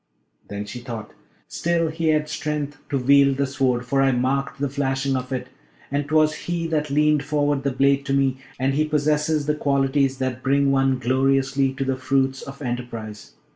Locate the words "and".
5.91-6.07, 8.59-8.73